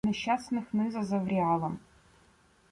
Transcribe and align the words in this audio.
Нещасних 0.05 0.73
Низа 0.73 1.03
з 1.03 1.13
Евріалом 1.13 1.79